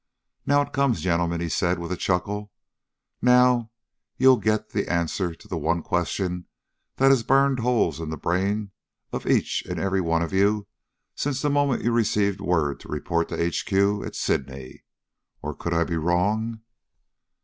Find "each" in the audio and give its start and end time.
9.27-9.63